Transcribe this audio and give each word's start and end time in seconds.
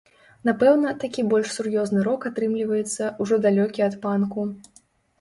Напэўна, 0.47 0.93
такі 1.03 1.25
больш 1.33 1.53
сур'ёзны 1.57 1.99
рок 2.09 2.27
атрымліваецца, 2.33 3.13
ужо 3.27 3.35
далёкі 3.47 3.89
ад 3.93 4.03
панку. 4.07 4.53